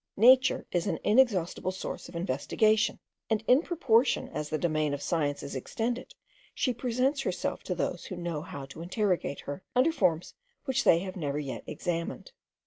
[0.17, 2.97] Nature is an inexhaustible source of investigation,
[3.29, 6.15] and in proportion as the domain of science is extended,
[6.55, 10.33] she presents herself to those who know how to interrogate her, under forms
[10.65, 12.31] which they have never yet examined.